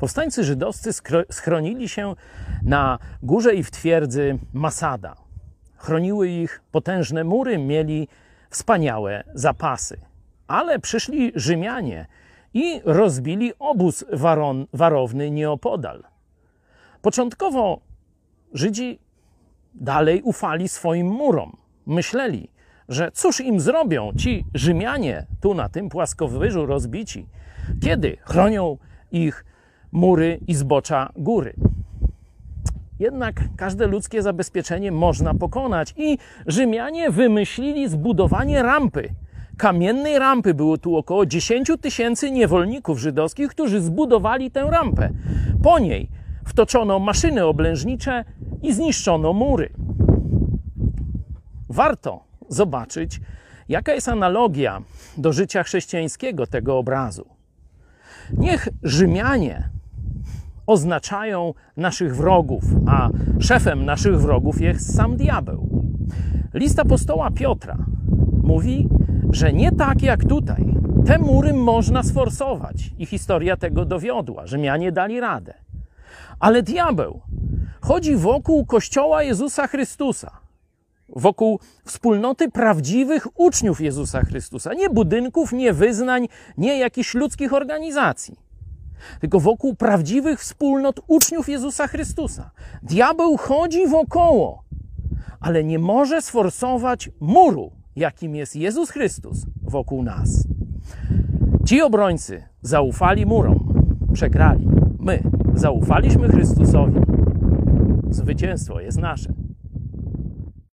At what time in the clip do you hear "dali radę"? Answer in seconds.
74.92-75.54